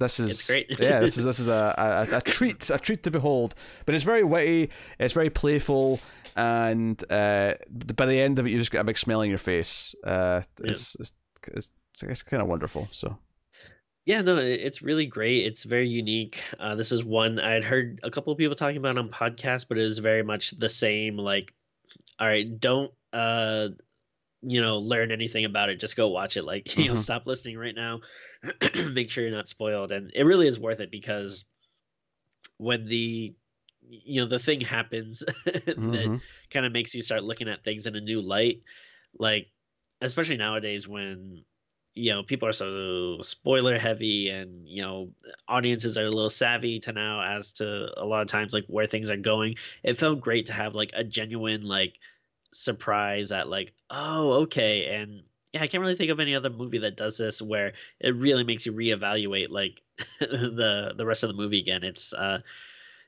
[0.00, 0.80] this is It's great.
[0.80, 3.54] yeah, this is this is a, a, a treat, a treat to behold.
[3.84, 6.00] But it's very witty, it's very playful,
[6.34, 7.54] and uh,
[7.94, 9.94] by the end of it, you just get a big smile on your face.
[10.04, 11.14] Uh, it's, it's,
[11.46, 11.70] it's
[12.02, 12.88] it's kind of wonderful.
[12.90, 13.16] So
[14.04, 15.46] Yeah, no, it's really great.
[15.46, 16.42] It's very unique.
[16.58, 19.66] Uh, this is one I had heard a couple of people talking about on podcasts,
[19.66, 21.16] but it is very much the same.
[21.16, 21.54] Like,
[22.18, 23.68] all right, don't uh,
[24.46, 25.80] you know, learn anything about it.
[25.80, 26.44] Just go watch it.
[26.44, 27.06] Like, you know, Mhm.
[27.06, 28.00] stop listening right now.
[28.92, 31.44] Make sure you're not spoiled, and it really is worth it because
[32.58, 33.34] when the
[33.88, 36.20] you know the thing happens that mhm.
[36.50, 38.62] kind of makes you start looking at things in a new light
[39.18, 39.48] like
[40.00, 41.44] especially nowadays when
[41.94, 45.12] you know people are so spoiler heavy and you know
[45.48, 48.86] audiences are a little savvy to now as to a lot of times like where
[48.86, 49.54] things are going
[49.84, 51.98] it felt great to have like a genuine like
[52.56, 56.78] surprise at like oh okay and yeah i can't really think of any other movie
[56.78, 59.82] that does this where it really makes you reevaluate like
[60.20, 61.84] the the rest of the movie again.
[61.84, 62.40] It's uh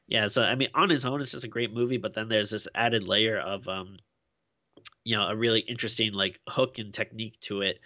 [0.08, 2.50] yeah so i mean on its own it's just a great movie but then there's
[2.50, 3.98] this added layer of um
[5.04, 7.78] you know a really interesting like hook and technique to it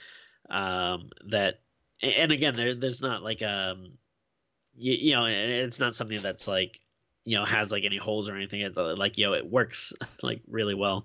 [0.49, 1.61] um that
[2.01, 3.93] and again there there's not like um
[4.77, 6.81] you, you know it's not something that's like
[7.25, 9.93] you know has like any holes or anything it's uh, like you know it works
[10.23, 11.05] like really well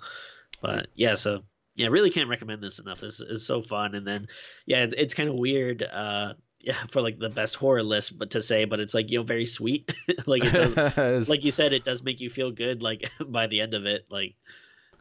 [0.61, 1.41] but yeah so
[1.75, 2.99] yeah really can't recommend this enough.
[2.99, 3.95] This is so fun.
[3.95, 4.27] And then
[4.65, 8.31] yeah it's, it's kind of weird uh yeah for like the best horror list but
[8.31, 9.93] to say but it's like you know very sweet.
[10.25, 13.61] Like it does like you said it does make you feel good like by the
[13.61, 14.03] end of it.
[14.09, 14.35] Like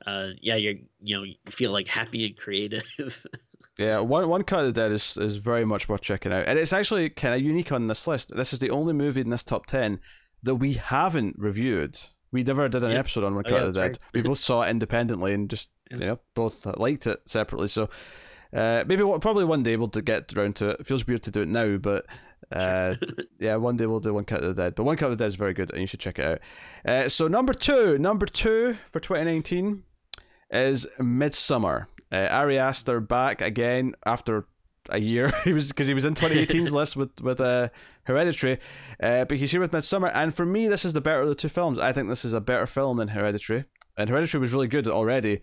[0.06, 2.84] uh yeah you're you know you feel like happy and creative.
[3.78, 6.46] Yeah one one cut of the dead is is very much worth checking out.
[6.46, 8.34] And it's actually kind of unique on this list.
[8.34, 10.00] This is the only movie in this top 10
[10.42, 11.98] that we haven't reviewed
[12.36, 12.98] we never did an yeah.
[12.98, 13.98] episode on one oh, cut yeah, of the dead right.
[14.14, 15.96] we both saw it independently and just yeah.
[15.96, 17.88] you know both liked it separately so
[18.52, 20.80] uh, maybe probably one day we'll get around to it.
[20.80, 22.06] It feels weird to do it now, but
[22.52, 22.94] uh,
[23.38, 24.74] yeah, one day we'll do One Cut of the Dead.
[24.74, 26.40] But One Cut of the Dead is very good, and you should check it out.
[26.90, 29.82] Uh, so number two, number two for 2019
[30.50, 31.86] is Midsommar.
[32.12, 34.46] Uh, Ari Aster back again after
[34.90, 35.32] a year.
[35.44, 37.68] he was because he was in 2018's list with with uh,
[38.04, 38.58] Hereditary,
[39.00, 40.10] uh, but he's here with Midsommar.
[40.14, 41.78] And for me, this is the better of the two films.
[41.78, 43.64] I think this is a better film than Hereditary,
[43.96, 45.40] and Hereditary was really good already.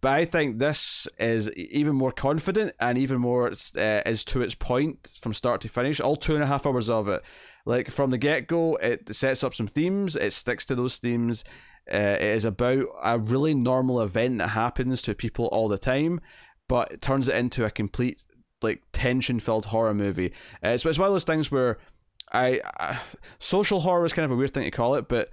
[0.00, 4.54] But I think this is even more confident and even more uh, is to its
[4.54, 5.98] point from start to finish.
[5.98, 7.22] All two and a half hours of it,
[7.64, 10.14] like from the get go, it sets up some themes.
[10.14, 11.42] It sticks to those themes.
[11.90, 16.20] Uh, it is about a really normal event that happens to people all the time,
[16.68, 18.24] but it turns it into a complete
[18.64, 20.32] like tension filled horror movie.
[20.62, 21.78] Uh, so it's one of those things where
[22.32, 23.00] I, I
[23.38, 25.30] social horror is kind of a weird thing to call it, but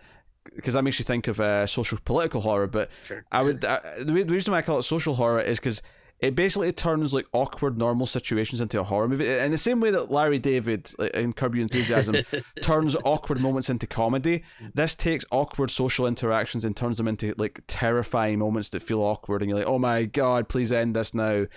[0.56, 2.68] because that makes you think of uh, social political horror.
[2.68, 3.26] But sure.
[3.32, 5.82] I would uh, the reason why I call it social horror is because
[6.22, 9.90] it basically turns like awkward normal situations into a horror movie in the same way
[9.90, 12.18] that Larry David like, in Curb Your Enthusiasm
[12.62, 14.44] turns awkward moments into comedy.
[14.76, 19.42] This takes awkward social interactions and turns them into like terrifying moments that feel awkward,
[19.42, 21.48] and you're like, oh my god, please end this now.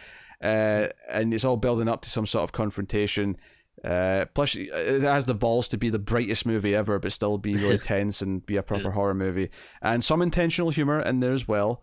[0.43, 3.37] Uh, and it's all building up to some sort of confrontation.
[3.85, 7.55] Uh, plus, it has the balls to be the brightest movie ever, but still be
[7.55, 9.51] really tense and be a proper horror movie,
[9.83, 11.83] and some intentional humor in there as well.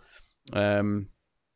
[0.53, 1.09] Um,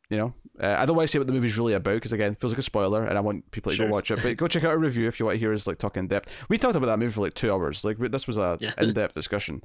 [0.08, 2.32] you know, uh, I don't want to say what the movie's really about because again,
[2.32, 3.86] it feels like a spoiler, and I want people to sure.
[3.86, 4.22] go watch it.
[4.22, 6.06] But go check out a review if you want to hear us like talk in
[6.06, 6.30] depth.
[6.48, 7.84] We talked about that movie for like two hours.
[7.84, 8.72] Like this was a yeah.
[8.78, 9.62] in depth discussion.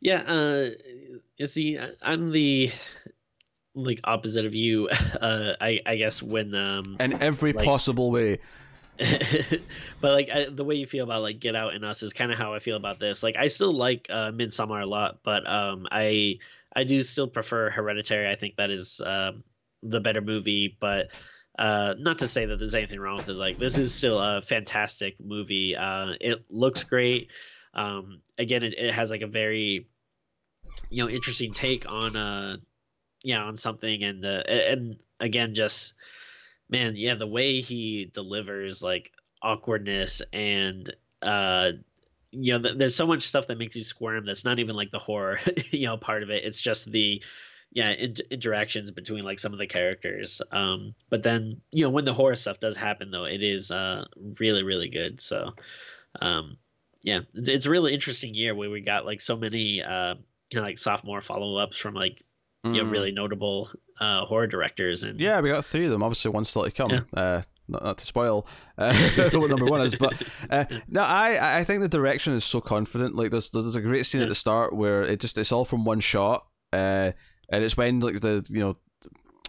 [0.00, 0.70] Yeah, uh,
[1.36, 2.72] you see, I'm the
[3.84, 4.88] like opposite of you.
[5.20, 8.38] Uh, I I guess when um in every like, possible way.
[10.00, 12.32] but like I, the way you feel about like Get Out and Us is kind
[12.32, 13.22] of how I feel about this.
[13.22, 16.38] Like I still like uh, Midsommar a lot, but um, I
[16.74, 18.30] I do still prefer Hereditary.
[18.30, 19.42] I think that is um,
[19.82, 21.08] the better movie, but
[21.58, 23.34] uh, not to say that there's anything wrong with it.
[23.34, 25.76] Like this is still a fantastic movie.
[25.76, 27.30] Uh, it looks great.
[27.74, 29.86] Um, again, it, it has like a very
[30.90, 32.56] you know interesting take on uh
[33.22, 35.94] yeah on something and uh, and again just
[36.70, 41.72] man, yeah, the way he delivers like awkwardness and uh
[42.32, 45.00] you know, there's so much stuff that makes you squirm that's not even like the
[45.00, 45.40] horror,
[45.72, 46.44] you know, part of it.
[46.44, 47.20] It's just the
[47.72, 50.40] yeah, in- interactions between like some of the characters.
[50.52, 54.04] Um but then, you know, when the horror stuff does happen though, it is uh
[54.38, 55.20] really really good.
[55.20, 55.54] So
[56.22, 56.56] um
[57.02, 60.14] yeah, it's, it's a really interesting year where we got like so many uh
[60.52, 62.24] kind of like sophomore follow-ups from like
[62.64, 62.74] mm.
[62.74, 62.92] you know, mm.
[62.92, 63.70] really notable
[64.00, 65.02] uh, horror directors.
[65.02, 66.02] And yeah, we got three of them.
[66.02, 66.90] Obviously, one still to come.
[66.90, 67.00] Yeah.
[67.14, 68.46] Uh, not, not, to spoil
[68.78, 68.92] uh,
[69.32, 70.20] what number one is, but
[70.50, 73.14] uh, no, I I think the direction is so confident.
[73.14, 75.84] Like there's there's a great scene at the start where it just it's all from
[75.84, 77.12] one shot, uh,
[77.50, 78.76] and it's when like the you know,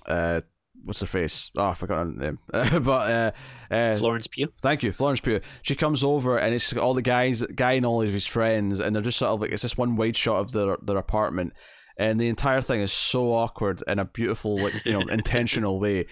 [0.06, 0.42] uh,
[0.84, 1.52] what's the face?
[1.56, 2.40] Oh, I forgot her name.
[2.52, 3.32] but uh,
[3.72, 4.52] uh, Florence Pugh.
[4.62, 5.42] Thank you, Florence Pugh.
[5.62, 8.96] She comes over and it's all the guys, guy and all of his friends, and
[8.96, 11.54] they're just sort of like it's this one wide shot of their their apartment,
[12.02, 16.08] and the entire thing is so awkward in a beautiful, like, you know, intentional way.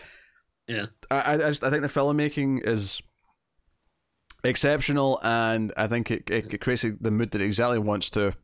[0.67, 3.01] Yeah, I, I, just, I think the filmmaking is
[4.43, 8.35] exceptional, and I think it, it, it creates the mood that it exactly wants to.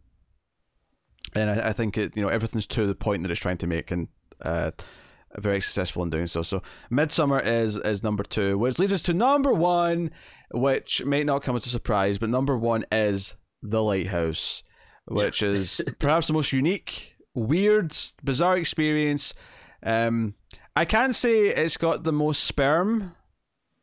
[1.35, 3.67] And I, I, think it, you know, everything's to the point that it's trying to
[3.67, 4.07] make, and
[4.41, 4.71] uh,
[5.37, 6.41] very successful in doing so.
[6.41, 10.09] So, Midsommar is is number two, which leads us to number one,
[10.51, 14.63] which may not come as a surprise, but number one is The Lighthouse,
[15.05, 15.49] which yeah.
[15.49, 19.33] is perhaps the most unique weird, bizarre experience.
[19.83, 20.33] Um,
[20.75, 23.15] I can't say it's got the most sperm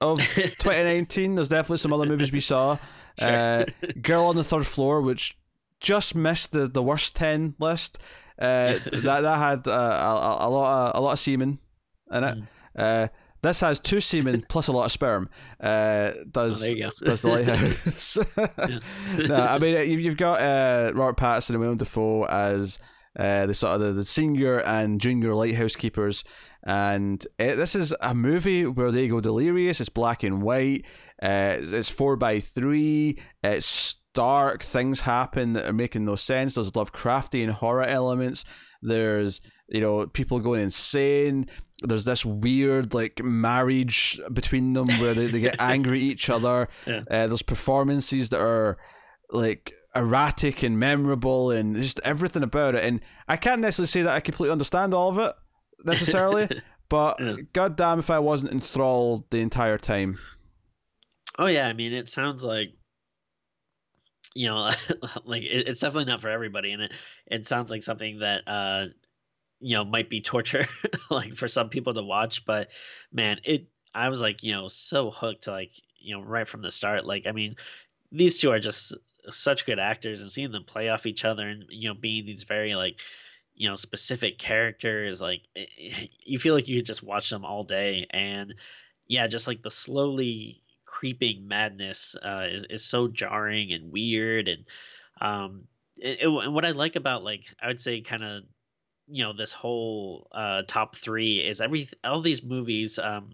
[0.01, 1.37] of 2019.
[1.37, 2.79] There's definitely some other movies we saw.
[3.19, 3.29] Sure.
[3.29, 3.65] Uh,
[4.01, 5.39] Girl on the Third Floor, which
[5.81, 7.99] just missed the, the worst 10 list.
[8.39, 11.59] Uh, that that had uh, a, a, lot of, a lot of semen
[12.11, 12.39] in it.
[12.39, 12.47] Mm.
[12.77, 13.09] Uh,
[13.43, 15.29] this has two semen plus a lot of sperm.
[15.61, 18.19] Uh, does oh, does the lighthouse?
[19.19, 22.79] no, I mean you've got uh, Robert Pattinson and Willem Dafoe as
[23.19, 26.25] uh, the sort of the, senior and junior lighthouse keepers.
[26.65, 29.81] And it, this is a movie where they go delirious.
[29.81, 30.85] It's black and white.
[31.23, 33.19] Uh, it's four by three.
[33.43, 34.63] It's dark.
[34.63, 36.55] Things happen that are making no sense.
[36.55, 38.45] There's Lovecraftian horror elements.
[38.83, 41.47] There's you know people going insane.
[41.83, 46.69] there's this weird like marriage between them where they, they get angry at each other.
[46.87, 47.03] Yeah.
[47.11, 48.79] Uh, there's performances that are
[49.31, 52.85] like erratic and memorable and just everything about it.
[52.85, 55.35] And I can't necessarily say that I completely understand all of it
[55.85, 56.49] necessarily,
[56.89, 57.37] but Yeah.
[57.53, 60.19] goddamn if I wasn't enthralled the entire time.
[61.39, 62.75] Oh yeah, I mean, it sounds like
[64.35, 64.71] you know,
[65.25, 66.93] like it, it's definitely not for everybody, and it
[67.27, 68.87] it sounds like something that uh,
[69.61, 70.67] you know might be torture,
[71.11, 72.45] like for some people to watch.
[72.45, 72.71] But
[73.13, 76.71] man, it I was like you know so hooked, like you know right from the
[76.71, 77.05] start.
[77.07, 77.57] Like I mean,
[78.11, 78.97] these two are just
[79.31, 82.45] such good actors, and seeing them play off each other, and you know being these
[82.45, 83.01] very like
[83.55, 87.45] you know specific characters, like it, it- you feel like you could just watch them
[87.45, 88.55] all day, and
[89.07, 94.65] yeah, just like the slowly creeping madness uh, is is so jarring and weird, and
[95.21, 95.67] um,
[95.99, 98.45] it, it- and what I like about like I would say kind of
[99.09, 102.99] you know this whole uh, top three is every all these movies.
[102.99, 103.33] Um,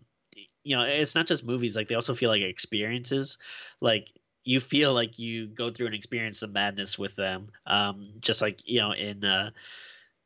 [0.65, 3.39] you know, it's not just movies; like they also feel like experiences.
[3.81, 4.09] Like
[4.49, 7.49] you feel like you go through an experience of madness with them.
[7.67, 9.25] Um, just like you know in.
[9.25, 9.51] Uh,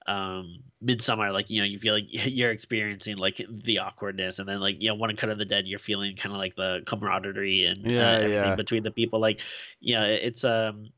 [0.09, 4.59] um Midsommar like you know you feel like you're experiencing like the awkwardness and then
[4.61, 7.67] like you know one cut of the dead you're feeling kind of like the camaraderie
[7.67, 8.57] and Yeah, uh, everything yeah.
[8.57, 9.41] between the people like
[9.81, 10.89] yeah it's um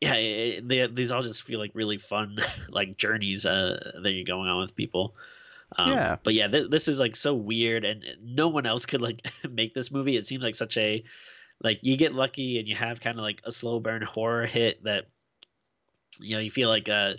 [0.00, 2.36] yeah it, they, these all just feel like really fun
[2.68, 5.16] like journeys uh that you're going on with people
[5.76, 6.16] um, Yeah.
[6.22, 9.74] but yeah th- this is like so weird and no one else could like make
[9.74, 11.02] this movie it seems like such a
[11.62, 14.82] like you get lucky and you have kind of like a slow burn horror hit
[14.84, 15.06] that
[16.20, 17.14] you know you feel like uh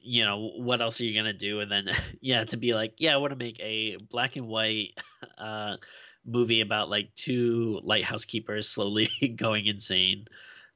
[0.00, 1.60] you know what else are you gonna do?
[1.60, 1.90] And then
[2.20, 4.98] yeah to be like yeah i want to make a black and white
[5.38, 5.76] uh
[6.24, 10.26] movie about like two lighthouse keepers slowly going insane.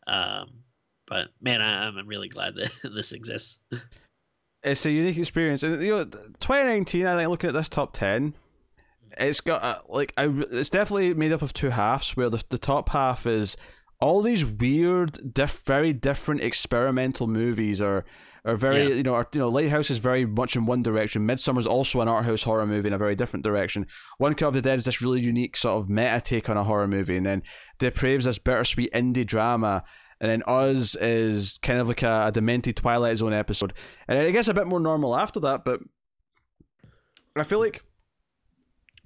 [0.06, 0.50] Um
[1.06, 3.58] but man I, i'm really glad that this exists.
[4.64, 7.04] It's a unique experience, and you know, 2019.
[7.04, 8.32] I think looking at this top ten,
[9.18, 10.26] it's got a, like I.
[10.50, 12.16] It's definitely made up of two halves.
[12.16, 13.56] Where the the top half is
[14.00, 18.04] all these weird, diff, very different experimental movies, or
[18.44, 18.94] are very Yeah.
[18.94, 21.26] you know, are, you know, Lighthouse is very much in one direction.
[21.26, 23.86] Midsommar's also an art house horror movie in a very different direction.
[24.18, 26.64] One Cut of the Dead is this really unique sort of meta take on a
[26.64, 27.42] horror movie, and then
[27.78, 29.84] Depraved's this bittersweet indie drama.
[30.20, 33.72] And then Us is kind of like a, a demented Twilight Zone episode.
[34.06, 35.80] And it gets a bit more normal after that, but
[37.34, 37.82] I feel like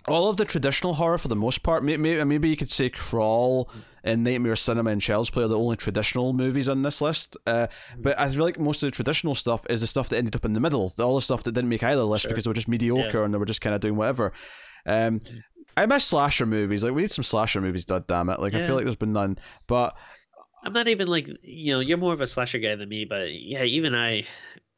[0.09, 3.71] all of the traditional horror for the most part, maybe, maybe you could say Crawl
[4.05, 7.37] and Nightmare Cinema and Child's Play are the only traditional movies on this list.
[7.47, 7.67] Uh,
[7.99, 10.45] but I feel like most of the traditional stuff is the stuff that ended up
[10.45, 12.31] in the middle, all the stuff that didn't make either list Sure.
[12.31, 14.33] because they were just mediocre and they were just kind of doing whatever.
[14.87, 15.21] Um,
[15.77, 16.85] I miss slasher movies.
[16.85, 17.85] Like we need some slasher movies.
[17.85, 18.41] God damn it!
[18.41, 19.39] Like I feel like there's been none.
[19.67, 19.95] But
[20.65, 23.33] i'm not even like you know you're more of a slasher guy than me but
[23.33, 24.23] yeah even i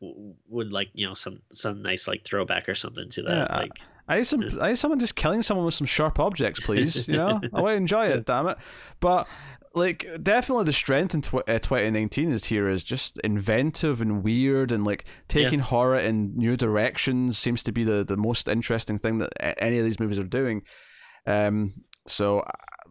[0.01, 3.57] w- would like you know some some nice like throwback or something to that Yeah,
[3.57, 4.43] like I need some.
[4.63, 7.07] I need someone just killing someone with some sharp objects, please.
[7.09, 8.25] You know, I want to enjoy it.
[8.25, 8.57] Damn it!
[9.01, 9.29] But
[9.75, 14.73] like, definitely the strength in tw- uh, 2019 is here is just inventive and weird,
[14.73, 19.19] and like taking horror in new directions seems to be the the most interesting thing
[19.19, 19.31] that
[19.63, 20.63] any of these movies are doing.
[21.27, 21.75] Um.
[22.07, 22.43] So,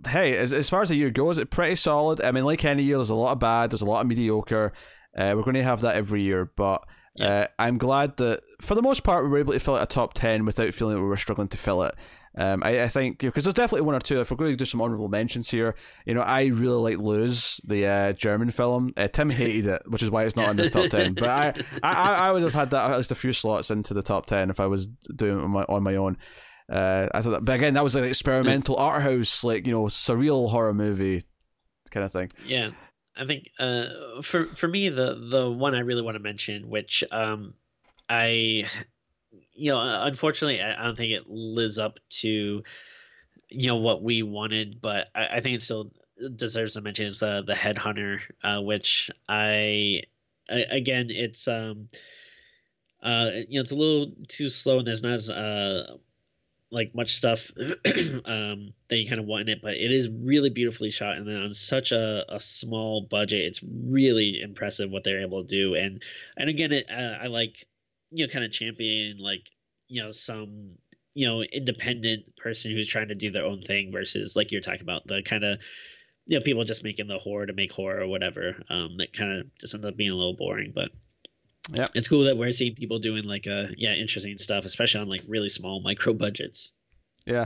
[0.05, 2.21] hey, as as far as the year goes, it's pretty solid.
[2.21, 4.73] I mean, like any year, there's a lot of bad, there's a lot of mediocre.
[5.17, 6.83] Uh, we're going to have that every year, but
[7.19, 9.87] uh, I'm glad that for the most part we were able to fill out a
[9.87, 11.95] top ten without feeling that we were struggling to fill it.
[12.39, 14.19] Um, I, I think because there's definitely one or two.
[14.19, 15.73] If we're going to do some honorable mentions here,
[16.05, 18.93] you know, I really like Luz, the uh, German film.
[18.95, 21.15] Uh, Tim hated it, which is why it's not in this top ten.
[21.15, 24.03] But I, I, I would have had that at least a few slots into the
[24.03, 26.17] top ten if I was doing it on my, on my own.
[26.69, 29.85] Uh, I thought, that, but again, that was an experimental art house, like you know,
[29.85, 31.23] surreal horror movie
[31.91, 32.29] kind of thing.
[32.45, 32.71] Yeah,
[33.15, 37.03] I think uh, for for me the the one I really want to mention, which
[37.11, 37.53] um,
[38.09, 38.65] I,
[39.53, 42.63] you know, unfortunately I, I don't think it lives up to,
[43.49, 45.91] you know, what we wanted, but I, I think it still
[46.35, 50.03] deserves a mention is the the Headhunter, uh, which I,
[50.49, 51.87] I again it's um,
[53.01, 55.95] uh, you know, it's a little too slow and there's not as uh
[56.71, 57.51] like much stuff
[58.25, 61.27] um, that you kind of want in it, but it is really beautifully shot, and
[61.27, 65.75] then on such a, a small budget, it's really impressive what they're able to do.
[65.75, 66.03] And
[66.35, 67.65] and again, it uh, I like
[68.11, 69.49] you know kind of champion like
[69.87, 70.75] you know some
[71.13, 74.81] you know independent person who's trying to do their own thing versus like you're talking
[74.81, 75.59] about the kind of
[76.25, 78.61] you know people just making the horror to make horror or whatever.
[78.69, 80.89] Um, that kind of just ends up being a little boring, but
[81.73, 81.85] Yeah.
[81.93, 85.23] it's cool that we're seeing people doing like uh yeah interesting stuff, especially on like
[85.27, 86.71] really small micro budgets.
[87.25, 87.45] Yeah.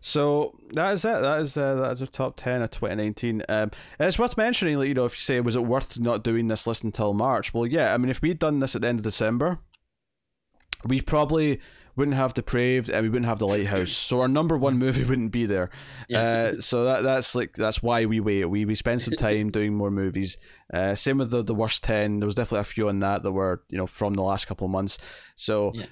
[0.00, 1.22] So that is it.
[1.22, 3.42] That is uh, that is our top ten of 2019.
[3.48, 6.22] Um, and it's worth mentioning, like you know, if you say was it worth not
[6.22, 7.54] doing this list until March?
[7.54, 7.94] Well, yeah.
[7.94, 9.58] I mean, if we'd done this at the end of December,
[10.84, 11.60] we probably
[11.96, 13.92] wouldn't have Depraved, and we wouldn't have The Lighthouse.
[13.92, 15.70] So our number one movie wouldn't be there.
[16.08, 16.20] Yeah.
[16.20, 18.44] Uh, so that that's like that's why we wait.
[18.44, 20.36] We we spend some time doing more movies.
[20.72, 22.20] Uh, same with the the worst ten.
[22.20, 24.64] There was definitely a few on that that were you know from the last couple
[24.66, 24.98] of months.
[25.34, 25.72] So.
[25.74, 25.86] Yeah.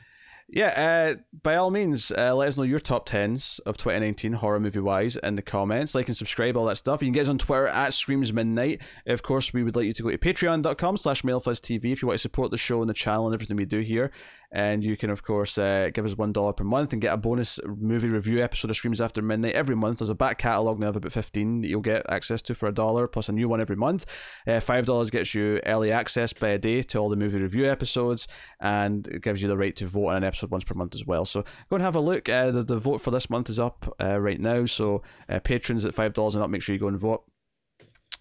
[0.52, 4.58] Yeah, uh, by all means, uh, let us know your top tens of 2019 horror
[4.58, 5.94] movie wise in the comments.
[5.94, 7.02] Like and subscribe, all that stuff.
[7.02, 8.82] You can get us on Twitter at Screams Midnight.
[9.06, 12.18] Of course, we would like you to go to patreon.com slash TV if you want
[12.18, 14.10] to support the show and the channel and everything we do here.
[14.52, 17.60] And you can, of course, uh, give us $1 per month and get a bonus
[17.64, 19.98] movie review episode of Screams After Midnight every month.
[19.98, 22.74] There's a back catalogue now of about 15 that you'll get access to for a
[22.74, 24.06] dollar, plus a new one every month.
[24.46, 28.26] Uh, $5 gets you early access by a day to all the movie review episodes,
[28.60, 31.06] and it gives you the right to vote on an episode once per month as
[31.06, 31.24] well.
[31.24, 32.28] So go and have a look.
[32.28, 35.84] Uh, the, the vote for this month is up uh, right now, so uh, patrons
[35.84, 37.22] at $5 and up, make sure you go and vote.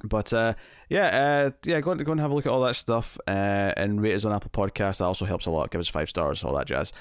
[0.03, 0.53] But uh,
[0.89, 3.73] yeah, uh, yeah, go and, go and have a look at all that stuff uh,
[3.75, 4.97] and rate us on Apple Podcasts.
[4.97, 5.71] That also helps a lot.
[5.71, 6.93] Give us five stars, all that jazz.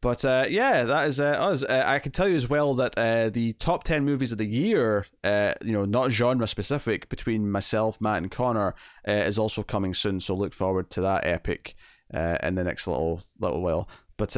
[0.00, 1.62] But uh, yeah, that is uh, us.
[1.62, 2.94] Uh, I can tell you as well that
[3.32, 8.18] the top ten movies of the year, you know, not genre specific, between myself, Matt,
[8.18, 8.74] and Connor,
[9.06, 10.20] is also coming soon.
[10.20, 11.74] So look forward to that epic
[12.12, 13.88] in the next little little while.
[14.18, 14.36] But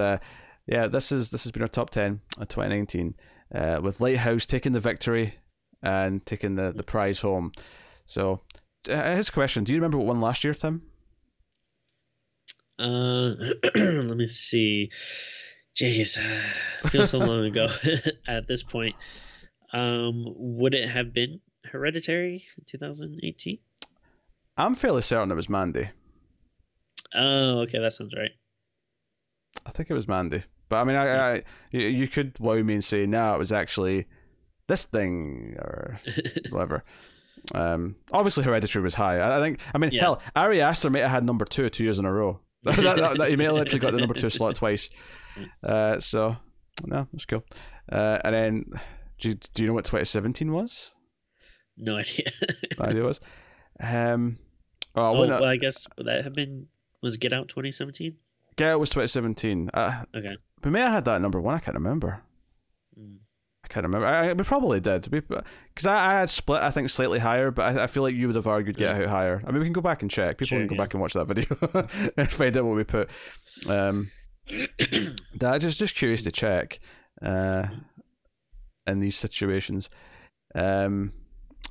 [0.67, 3.15] yeah, this is this has been our top ten of 2019,
[3.55, 5.35] uh, with Lighthouse taking the victory
[5.83, 7.53] and taking the the prize home.
[8.07, 8.41] So,
[8.89, 10.83] uh, his question: Do you remember what won last year, Tim?
[12.79, 13.35] Uh,
[13.75, 14.91] let me see.
[15.77, 16.17] Jeez,
[16.89, 17.69] feels so long ago
[18.29, 18.97] at this point.
[19.73, 23.59] Um, would it have been Hereditary 2018?
[24.57, 25.91] I'm fairly certain it was Mandy.
[27.15, 28.31] Oh, okay, that sounds right.
[29.67, 31.43] I think it was Mandy, but I mean, I, I
[31.73, 34.07] you, you could wow me and say no, it was actually
[34.67, 36.01] this thing or
[36.51, 36.85] whatever.
[37.55, 39.19] Um, obviously, Hereditary was high.
[39.19, 39.61] I, I think.
[39.75, 40.03] I mean, Yeah.
[40.03, 42.41] hell, Ari Aster might have had number two two years in a row.
[42.65, 44.91] that, that, that- he may have literally got the number two slot twice.
[45.63, 46.35] Uh, so
[46.87, 47.45] no, that's cool.
[47.93, 48.65] Uh, and then,
[49.19, 50.95] do you, do you know what 2017 was?
[51.77, 52.25] no idea.
[52.79, 53.21] My idea was.
[53.79, 54.39] Um,
[54.95, 56.69] oh, I oh, well, I guess that have been
[57.03, 58.17] was Get Out 2017?
[58.57, 59.69] Get Out was 2017.
[59.75, 60.39] Uh, Okay.
[60.65, 61.55] we may have had that number one.
[61.55, 62.23] I can't remember.
[62.99, 63.17] Mm.
[63.69, 64.07] I can't remember.
[64.07, 65.11] I, we probably did.
[65.11, 68.29] Because I, I had split, I think, slightly higher, but I, I feel like you
[68.29, 69.03] would have argued Get.
[69.03, 69.43] Out higher.
[69.45, 70.39] I mean, we can go back and check.
[70.39, 70.83] People Sure, can go yeah.
[70.83, 73.11] back and watch that video and find out what we put.
[73.67, 74.13] Um,
[74.49, 76.79] that just just curious to check
[77.23, 77.67] uh,
[78.87, 79.91] in these situations.
[80.55, 81.13] Um,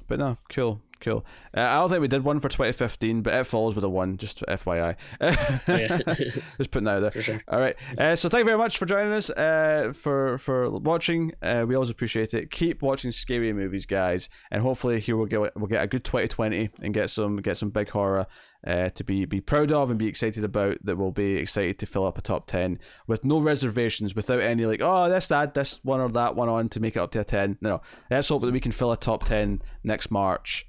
[0.09, 1.25] but no, cool, cool.
[1.55, 4.17] Uh, I don't think we did one for 2015, but it follows with a one,
[4.17, 4.95] just FYI.
[6.57, 7.11] just putting that out there.
[7.11, 7.41] For sure.
[7.47, 7.75] All right.
[7.97, 9.29] Uh, so thank you very much for joining us.
[9.29, 11.31] Uh, for for watching.
[11.41, 12.51] Uh, we always appreciate it.
[12.51, 16.71] Keep watching scary movies, guys, and hopefully here we'll get we'll get a good 2020
[16.81, 18.25] and get some get some big horror
[18.65, 20.77] uh, to be be proud of and be excited about.
[20.83, 24.65] That we'll be excited to fill up a top 10 with no reservations, without any
[24.65, 27.19] like oh let's add this one or that one on to make it up to
[27.19, 27.59] a 10.
[27.61, 30.67] No, let's hope that we can fill a top 10 next March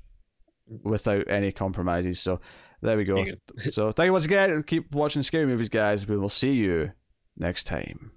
[0.83, 2.21] without any compromises.
[2.21, 2.41] So
[2.83, 3.25] there we go.
[3.71, 4.63] So thank you once again.
[4.63, 6.07] Keep watching scary movies, guys.
[6.07, 6.93] We will see you
[7.37, 8.13] next time.